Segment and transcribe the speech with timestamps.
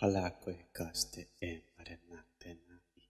[0.00, 3.04] halakwe kaste e marenattenai.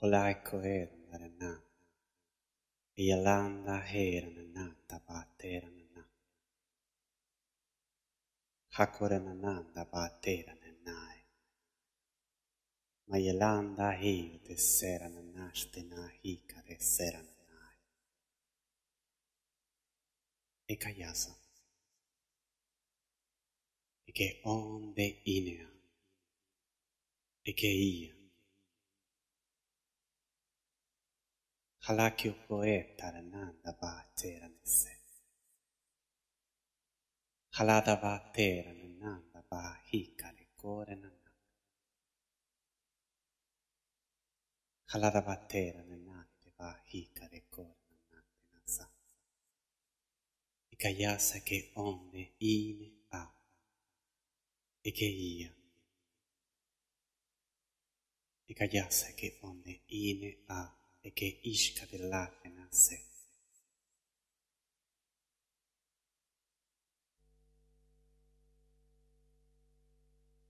[0.00, 1.50] Halaiko eran arenana,
[3.08, 6.02] yalanda heranana tabateranana.
[8.76, 11.20] Hakoranananda baterananai.
[13.08, 17.78] Ma yalanda hiu deserananastena hika deserananai.
[20.68, 21.45] E kayasa
[24.16, 25.70] che onde inea
[27.42, 28.14] e che ia.
[31.80, 35.02] Halakio poeta rananda va tera nesse.
[37.58, 41.34] Halada va tera nananda va hikare kore nananda.
[44.92, 48.90] Halada va tera nanate va hikare kore nanate nasa.
[50.70, 52.95] E kayasa che onde inea.
[58.48, 60.72] E kayasa che onde ine a.
[61.00, 63.04] E che isca dell'arte nasse.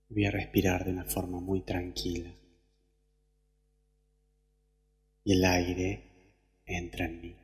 [0.09, 2.35] Voy a respirar de una forma muy tranquila.
[5.25, 7.37] Y el aire entra en mí.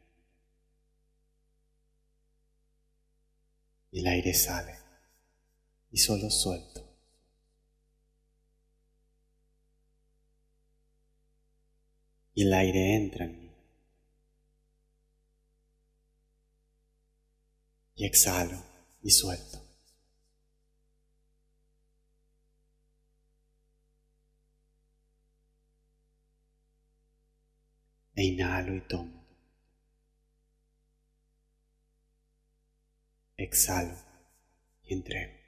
[3.91, 4.79] Y el aire sale.
[5.91, 6.82] Y solo suelto.
[12.35, 13.53] Y el aire entra en mí.
[17.95, 18.63] Y exhalo
[19.03, 19.63] y suelto.
[28.15, 29.23] E inhalo y tomo.
[33.37, 33.97] Exhalo
[34.85, 35.42] y entrego.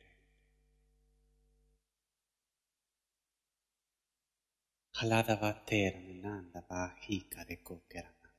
[4.99, 8.31] Haladava terananda vahika de kokerana.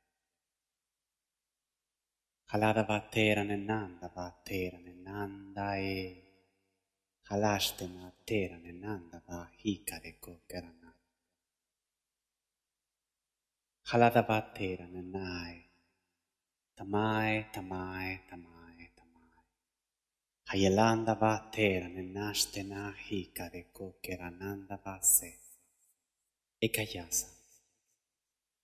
[2.51, 6.21] Haladava terananda vaterananda e.
[7.29, 10.93] Halastema terananda vahika de kokerana.
[13.91, 15.61] Haladava terananae.
[16.77, 19.43] Tamae, tamae, tamae, tamae.
[20.49, 25.44] Hayalanda vaterananastena hika de kokerananda vase.
[26.59, 27.27] E kayasa.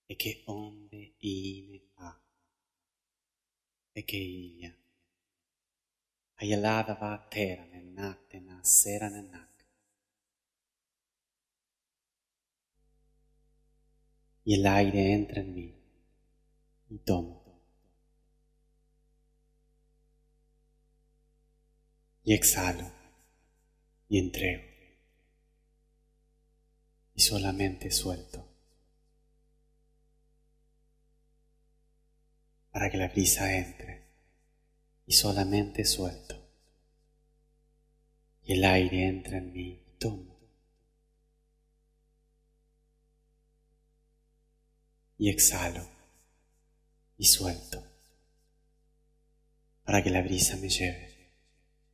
[0.06, 2.20] E che onde ine a.
[3.92, 4.74] E che ia.
[6.40, 9.52] Hayalada vatera nenate na sera nenak.
[14.44, 15.74] y el aire entra en mí
[16.88, 17.42] y tomo.
[22.24, 22.90] Y exhalo
[24.08, 24.71] y entrego
[27.22, 28.46] solamente suelto
[32.70, 34.08] para que la brisa entre
[35.06, 36.36] y solamente suelto
[38.44, 40.32] y el aire entra en mí y tomo.
[45.22, 45.86] y exhalo
[47.16, 47.80] y suelto
[49.84, 51.30] para que la brisa me lleve.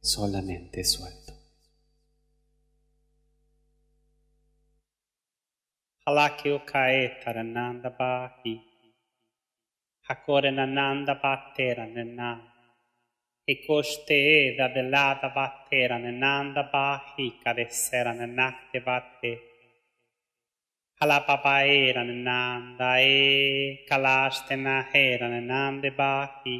[0.01, 1.28] Solamente suelto.
[6.09, 8.55] Alakyokae Tarananda Bahi
[10.09, 12.39] Hakorenananda Bhatteranenan
[13.47, 14.21] Ekoste
[14.59, 19.33] Dadelada Bhatteranenan Bahi Kadeseranenakte Bhatte
[21.03, 23.03] Alapapaeranenanda E
[23.87, 26.57] Kalastenaheranenande Bahi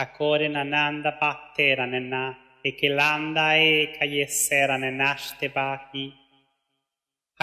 [0.00, 6.19] Hakorenananda Bhatteranenan Ekelanda E Kayeseranenashte Bahi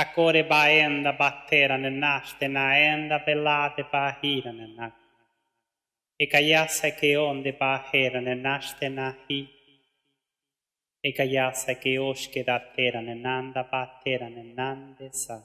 [0.01, 4.67] a core baenda battera ne naste na enda pelate pa hira ne
[6.19, 9.47] e caiasse che onde pa hera naste na hi.
[10.99, 15.39] E caiasse che osche da terra ne nanda battera terra ne nande sa.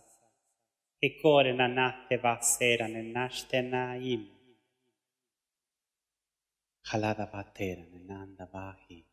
[0.99, 4.25] E core na natte va sera ne naste na im
[6.91, 9.05] halada battera terra ne nanda bahi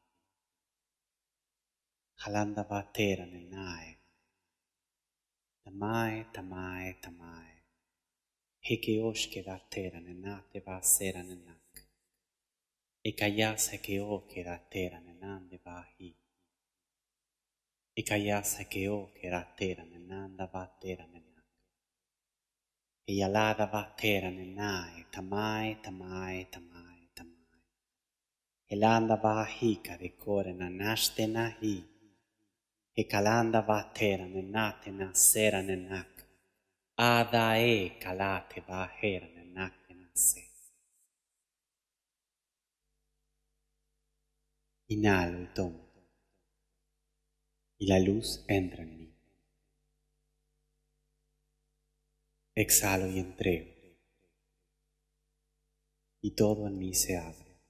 [2.23, 3.98] halanda battera terra ne nae.
[5.69, 7.49] Tamai, tamai, tamai.
[8.67, 11.81] Hekeosh kedatera nenat va sera nenak.
[13.09, 16.09] Ekayas hekeo kedatera nenan va hi.
[18.01, 21.45] Ekayas hekeo kedatera nenan dava tera nenak.
[23.11, 27.61] Eyalada va tera nenai, tamai, tamai, tamai, tamai.
[28.73, 31.98] Elanda va hika de korena nashte nahi.
[32.99, 33.05] Hi.
[33.05, 36.27] He kalanda vatera ne nate na sera ne nak.
[36.97, 40.49] Ada e kalate vahera ne nake na se.
[44.87, 45.89] Inhalo y tomo.
[47.77, 49.15] Y la luz entra en mí.
[52.55, 53.71] Exhalo y entrego.
[56.21, 57.61] Y todo en mí se abre.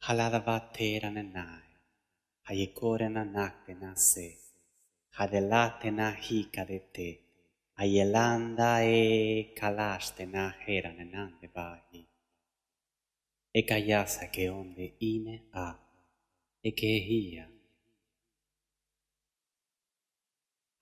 [0.00, 1.65] Halada vatera ne nai.
[2.48, 4.38] Hayekore na nakte na se.
[5.18, 7.10] Hadelate na hika de te.
[7.78, 12.06] Ayelanda e kalaste na hera ne nande vahi.
[13.52, 15.74] E kayasa que onde ine a.
[16.62, 17.46] E que hia.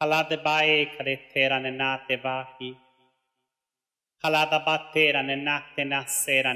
[0.00, 2.76] Halade bae kadetera ne nate vahi.
[4.22, 6.52] Halada batera ne nakte na sera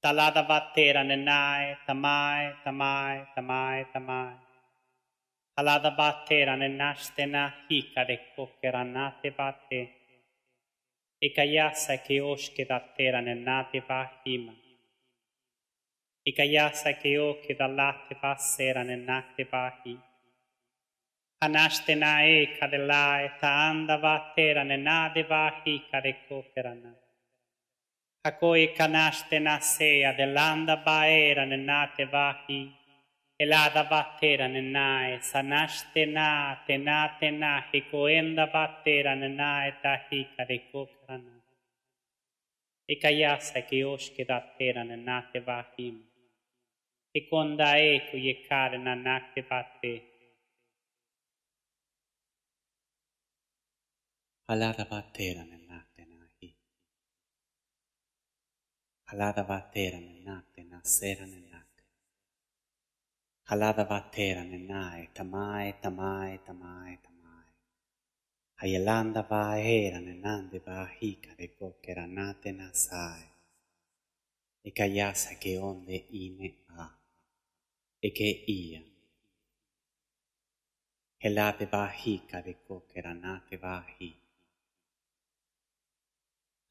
[0.00, 4.34] talada Taladavattera nanai, tamai, tamai, tamai, tamai.
[5.56, 9.82] Taladavattera nanastena hikare kokeranate vatte.
[11.20, 14.54] Ekayasa ke oshkedattera nanate vahima.
[16.24, 19.98] Ekayasa ke okedalate vassera nanate vahi.
[21.42, 27.07] Anastena e kadelae ta andavattera nanade vahi kare kokeranate.
[28.28, 32.60] Hakoi kanastena sea dell'anda baera nennate vahi
[33.40, 36.28] elada battera nennae sanastena
[36.66, 41.36] tenatena hikoenda battera nennae tahika rekokrana.
[42.88, 45.96] Ekayasa kioske dattera nennate vahim.
[47.14, 50.08] Ekonda eku yekare nanate battera.
[54.52, 55.44] Alada battera
[59.10, 61.72] Halada vatera ne nakte na sera ne nak.
[63.48, 67.48] Halada vatera ne nae tamai, tamai, tamai, tamai.
[68.60, 73.24] Hayelanda vaera ne nande vahika de kokera nate na sai.
[74.62, 76.86] E kayasa que onde ine a.
[78.02, 78.82] E que ia.
[81.72, 84.10] Vahika de kokera nate vahi.
[86.67, 86.67] Halake da kishka de nate na sera ne nanda va era ne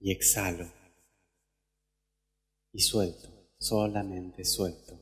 [0.00, 0.72] Y exhalo.
[2.72, 4.98] Y suelto, solamente suelto.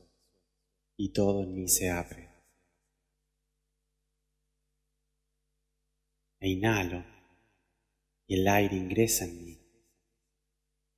[0.95, 2.29] Y todo en mí se abre.
[6.39, 7.03] E inhalo.
[8.25, 9.59] Y el aire ingresa en mí.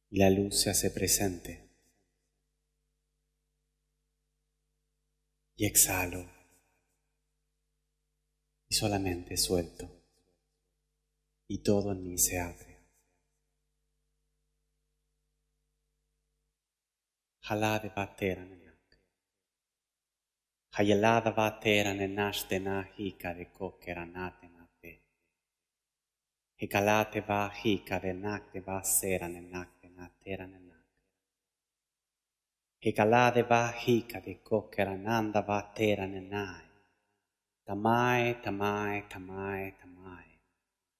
[0.09, 1.69] Y la luz se hace presente.
[5.55, 6.25] Y exhalo.
[8.69, 9.89] Y solamente suelto.
[11.47, 12.68] Y todo en mí se abre.
[17.49, 18.99] Halade vatera nenak.
[20.75, 24.49] Hayalada vatera nenaste na hika de kokera nate.
[26.59, 30.87] Hikalate va hika de nakte va sera nenakte natera nenak.
[32.83, 36.65] Hikalade va hika de kokera nanda vatera nenai.
[37.65, 40.29] Tamai, tamai, tamai, tamai.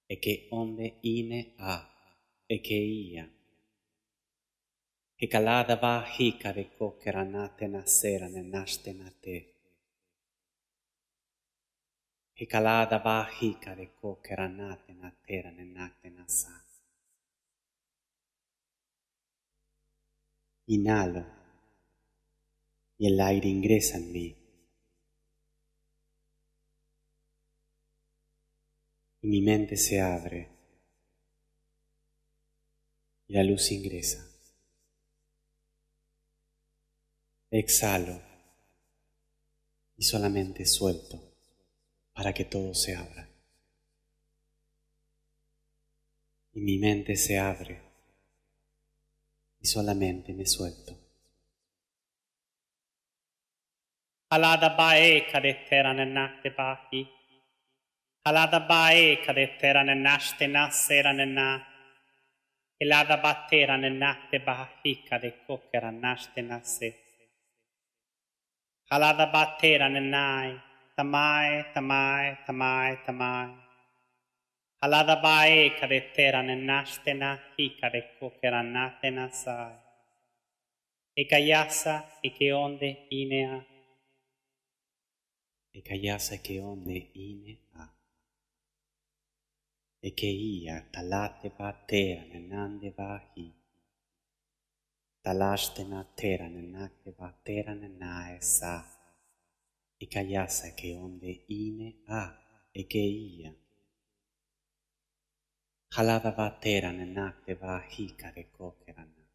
[0.07, 1.75] E che onde ine a.
[2.45, 3.38] E che ia.
[5.21, 9.37] E calada va hika de kokera nate na sera ne naste na te.
[12.41, 16.55] E calada va hika de kokera nate na tera ne nakte na sa.
[20.75, 21.25] Inhalo
[22.97, 24.27] y el aire ingresa en mí.
[29.21, 30.47] Y mi mente se abre
[33.27, 34.28] y la luz ingresa.
[37.51, 38.21] Exhalo
[39.97, 41.19] y solamente suelto
[42.13, 43.27] para que todo se abra.
[46.53, 47.81] Y mi mente se abre
[49.59, 50.95] y solamente me suelto.
[54.29, 57.01] Halada bae kadetera ne nakte bahi.
[58.25, 61.65] Halada bae kadetera ne nashte na sera ne na.
[62.79, 67.08] Elada batera ne nakte bahika de kokera naste nase.
[68.91, 70.59] Alada battera nanai,
[70.95, 73.53] tamai, tamai, tamai, tamai.
[74.81, 79.77] Alada bae carettera nenastena, hi carecco keranatena sai.
[81.13, 83.63] E caiassa e che onde inea.
[85.69, 87.93] E caiassa e che onde inea.
[89.99, 93.58] E che ia talate battera nenande vahi.
[95.25, 95.57] Nande ba hi.
[95.57, 98.83] Talaste na tera ne nakte ba tera ne nae sa.
[100.01, 102.37] Ekayasa eke onde ine a.
[102.73, 103.53] Eke ia.
[105.95, 109.25] Halada ba tera ne nakte ba hika de kokera na.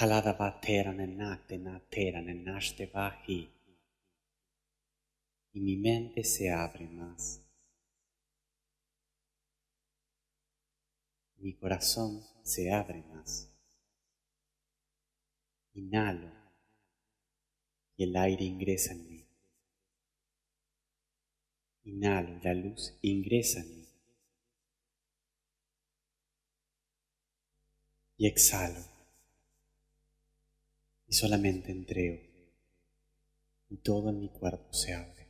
[0.00, 3.16] Halada va tera ne nakte na tera ne naste va.
[5.52, 7.46] Y mi mente se abre más.
[11.36, 13.48] Mi corazón se abre más.
[15.74, 16.32] Inhalo
[17.96, 19.26] y el aire ingresa en mí.
[21.84, 23.86] Inhalo y la luz ingresa en mí.
[28.18, 28.84] Y exhalo
[31.08, 32.20] y solamente entrego
[33.70, 35.26] y todo en mi cuerpo se abre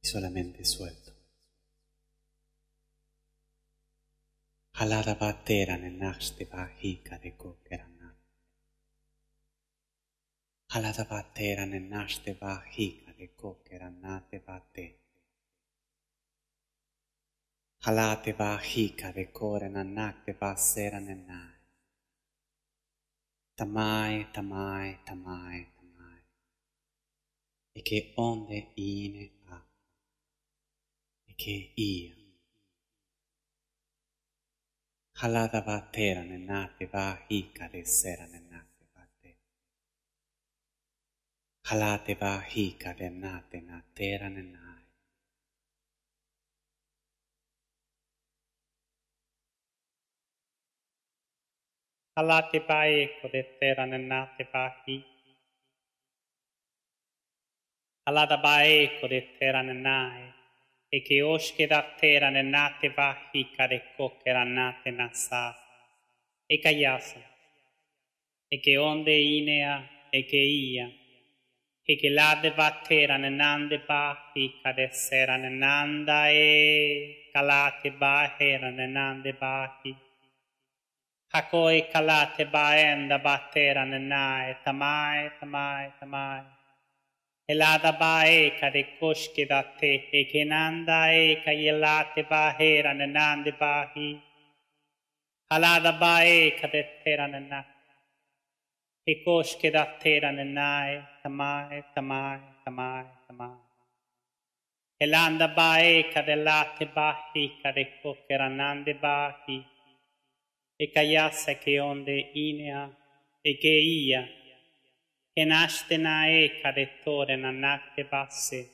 [0.00, 1.05] y solamente suelto.
[4.78, 8.18] αλλά τα πατέρα ενάχστε βαχίκα δε κόκερανά.
[10.66, 14.98] Αλλά τα πατέρα ενάχστε βαχίκα δε κόκερανά δε πατέ.
[17.80, 21.54] Αλλά τε βαχίκα δε κόρενα νάκτε βασέραν ενά.
[23.58, 26.20] Tamai, tamai, tamai, tamai.
[27.72, 29.58] E che onde ine ha.
[31.24, 32.25] E che ia.
[35.20, 39.30] Halata va tera nenate va hikare sera nenate va te.
[41.68, 44.92] Halate va hikare nate na tera nenate.
[52.20, 54.98] Alate pa eko de tera nenate pahi.
[58.08, 60.35] Alata pa eko de tera nenai
[60.88, 65.54] e che osche da oskedatteran nate vahi karekokkeran nate nasa
[66.46, 67.20] e kayasa
[68.48, 70.88] e che onde inea e che ia
[71.82, 79.94] e che lade vatteran nande vahi kadesseran nanda e calate va kalate baheran nande vahi
[81.78, 86.55] e kalate baenda batteran nae tamae tamae tamae
[87.48, 94.20] Eladaba eka de koshke da te, ekenanda eka yelate bahe rananande bahi.
[95.52, 97.64] Aladaba eka de teranana.
[99.06, 103.58] E koshke da te rananae, tamai, tamai, tamai, tamai.
[105.00, 109.64] Elanda ba eka de late bahi, kade koke ranande bahi.
[110.80, 112.90] E kayasa che onde inea,
[113.40, 114.26] e che ia,
[115.36, 118.70] Enashtenae karetore nanate basse.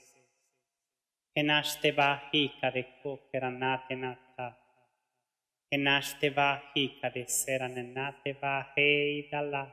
[1.36, 4.52] Enashtevahi kareko keranate nata.
[5.72, 9.64] Enashtevahi karesera nenate vahei dalla.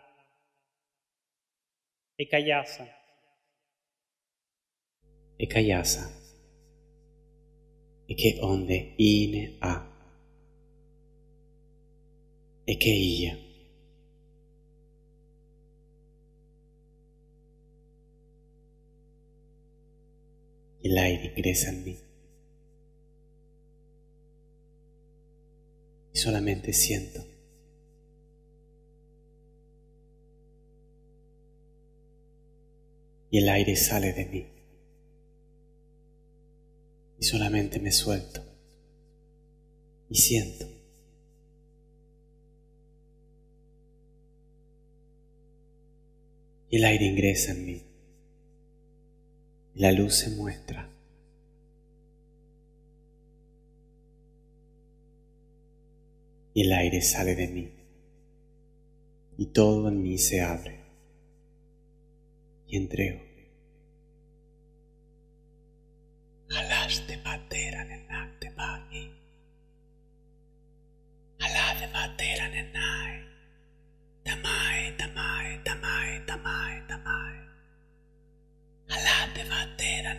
[2.19, 2.85] Ekayasa.
[5.39, 6.03] Ekayasa.
[8.07, 9.73] E che onde ine a.
[12.65, 13.48] E che ia.
[20.81, 21.97] El aire ingresa en mí.
[26.13, 27.25] Y solamente siento.
[33.31, 34.47] Y el aire sale de mí.
[37.19, 38.41] Y solamente me suelto.
[40.09, 40.65] Y siento.
[46.69, 47.88] Y el aire ingresa en mí.
[49.79, 50.89] La luz se muestra.
[56.53, 57.71] Y el aire sale de mí.
[59.37, 60.81] Y todo en mí se abre.
[62.67, 63.21] Y entrego.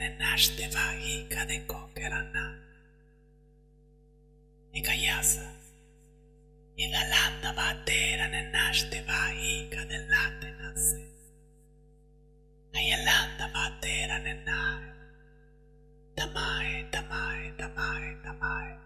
[0.01, 2.47] ne našteva i kada je kokerana.
[4.73, 5.49] Neka jasa.
[6.77, 11.03] I la landava tera ne našteva i kada late nase.
[12.77, 14.91] A je landava tera ne naje.
[16.17, 18.77] Tamaje, tamaje, tamaje, tamaje,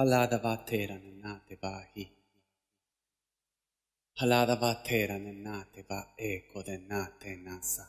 [0.00, 2.17] Alla da va tera ne nate vahi.
[4.18, 7.86] 하라다바 테라는 나테바 에코데 나테나사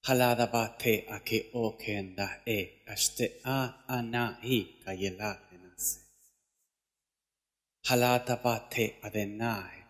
[0.00, 6.00] 하라다바 테 아케 오케엔다 에 아시테 아 아나히 카예라테나세
[7.84, 9.84] 하라다바 테 아데나에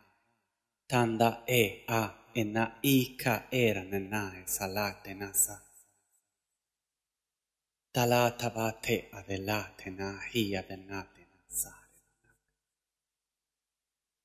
[0.91, 5.63] 탄다 에 아 에나 이카 에라는 나에 살라테나사
[7.95, 11.82] 달라타바 테 아델라테나 히아데나테나사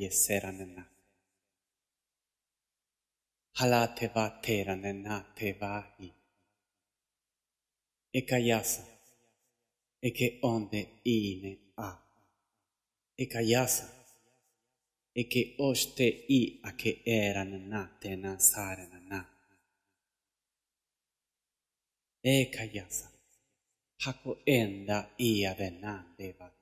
[0.00, 0.84] yesera nena.
[3.58, 6.10] Halate vatera nena te vahi.
[8.14, 8.82] Ekayasa.
[10.08, 11.90] Eke onde ine a.
[13.18, 13.86] Ekayasa.
[15.14, 16.06] Eke oste
[16.38, 19.20] i a che era nena te nasare nena.
[22.22, 23.08] Ekayasa.
[24.04, 26.61] Hako enda i adena devate.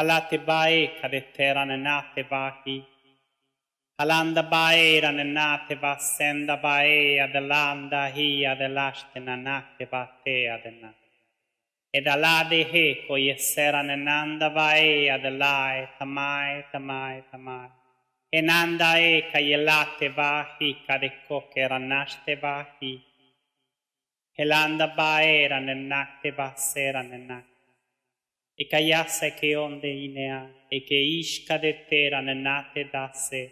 [0.00, 2.78] Alatebae kadeteran natevahi.
[4.02, 10.90] Alanda baera nenateva senda baea delanda hia delastena nateva tea adena.
[11.92, 17.68] Ed alade heco yesera nenanda baea delae tamai tamai tamai.
[18.32, 22.94] Enanda eka yelate vahi kadeko keranaste vahi.
[24.38, 27.49] Elanda baera nenate vasera nenate
[28.60, 33.42] e caiasse che onde inea, e che isca de dettera nate dasse,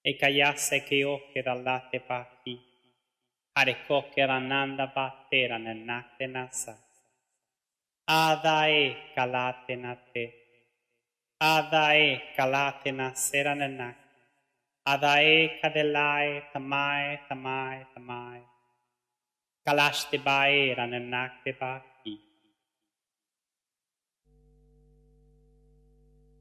[0.00, 2.56] e caiasse che occhera latte pacchi,
[3.54, 6.78] are cocchera nanda battera nate nasa.
[8.04, 10.24] Ada e calate nate,
[11.38, 13.98] ada e calate nasera nanak,
[14.84, 18.42] ada e cadelae tamae tamae tamae,
[19.64, 21.52] calaste baera nanak te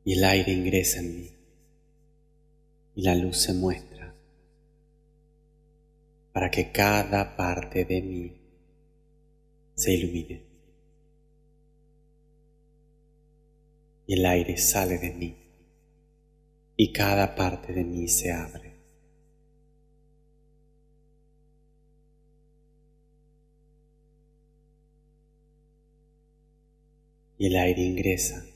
[0.03, 1.31] y el aire ingresa en mí
[2.95, 4.13] y la luz se muestra
[6.33, 8.41] para que cada parte de mí
[9.75, 10.43] se ilumine.
[14.07, 15.37] Y el aire sale de mí
[16.75, 18.71] y cada parte de mí se abre.
[27.37, 28.50] Y el aire ingresa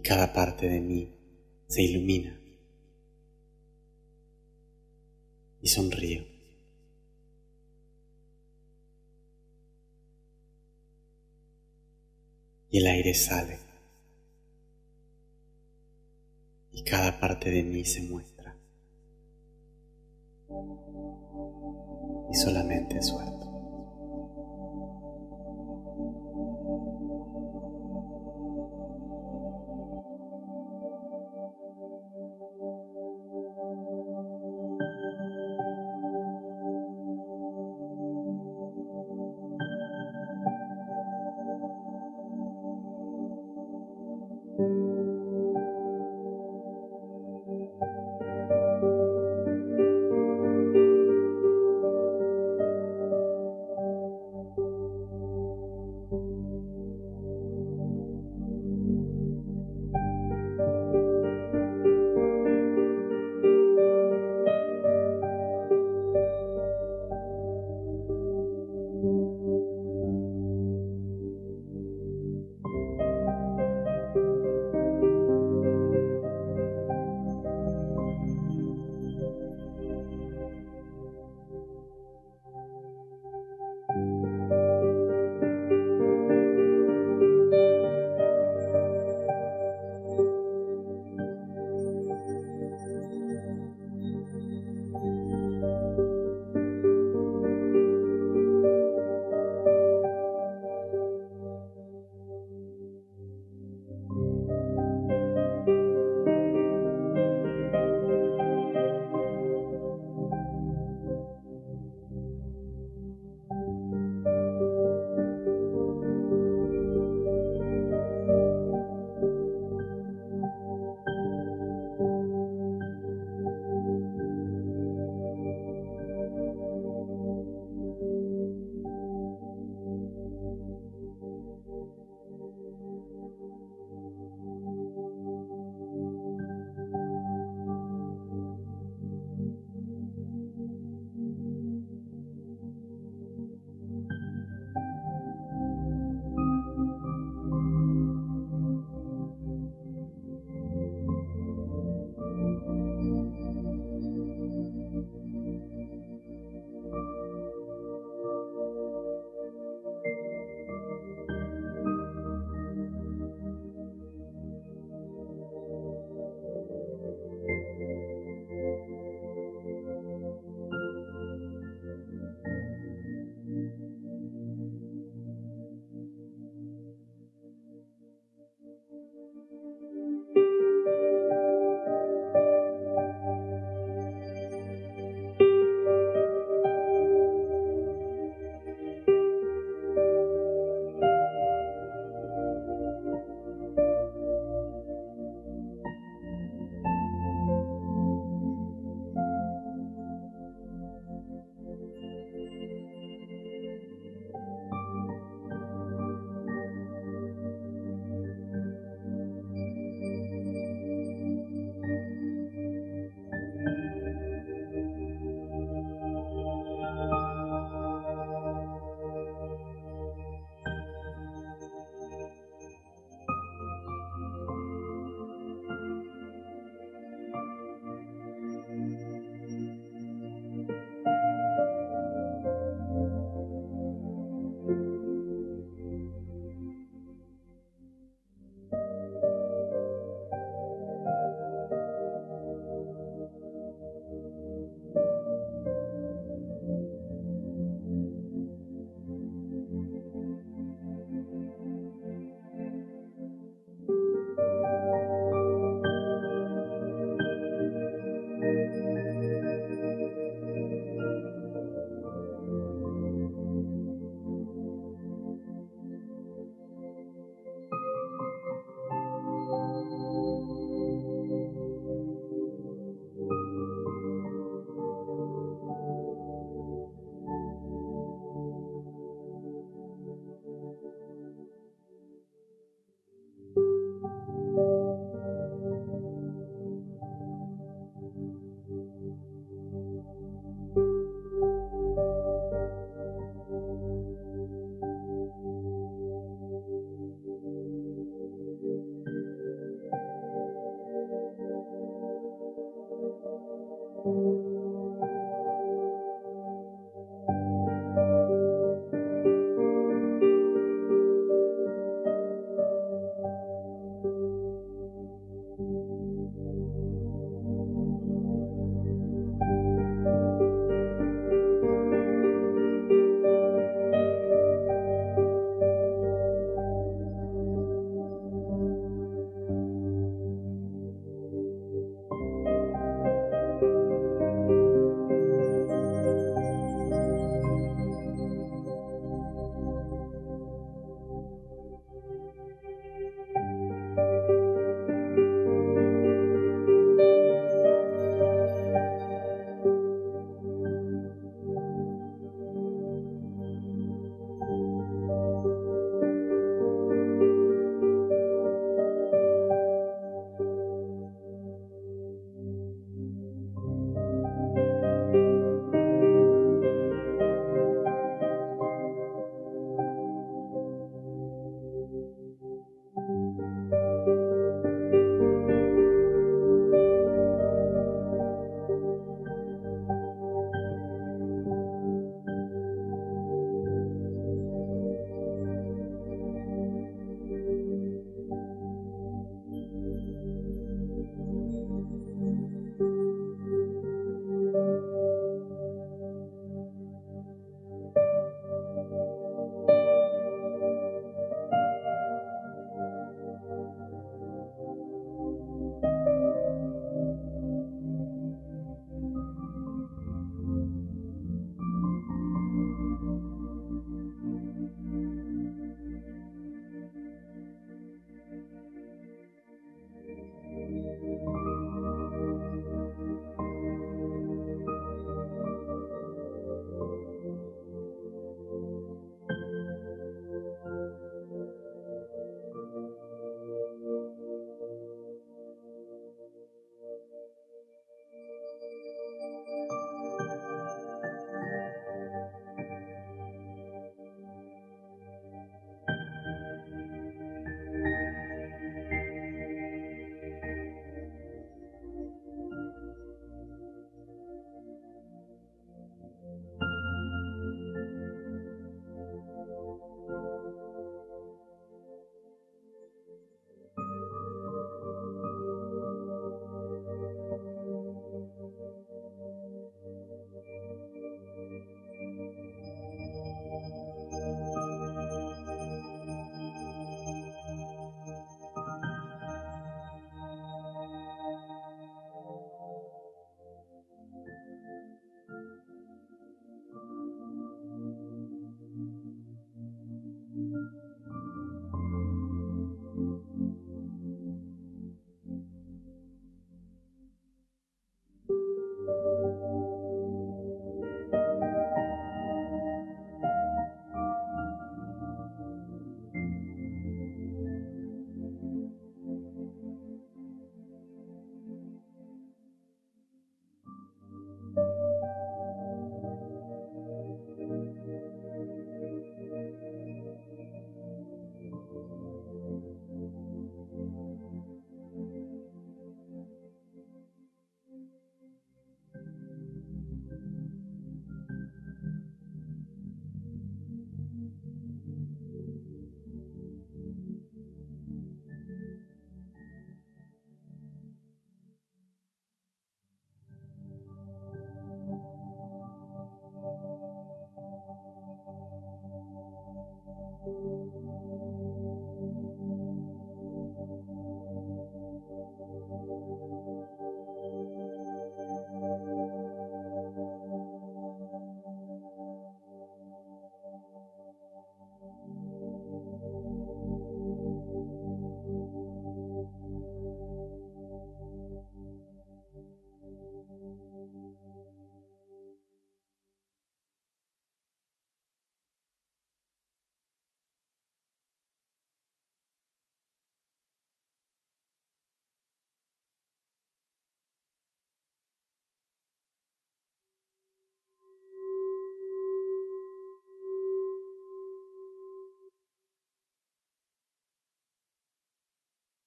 [0.00, 1.14] y cada parte de mí
[1.68, 2.40] se ilumina
[5.60, 6.24] y sonrío.
[12.70, 13.58] Y el aire sale
[16.72, 18.56] y cada parte de mí se muestra
[22.30, 23.49] y solamente suelto.